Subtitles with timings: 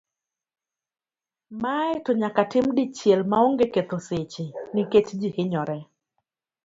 [1.65, 5.77] Mae to nyaka tim dichiel ma onge ketho seche nikech ji hinyore.